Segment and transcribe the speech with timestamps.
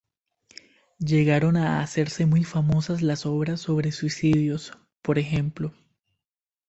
[0.97, 5.75] Llegaron a hacerse muy famosas las obras sobre suicidios, por ejemplo.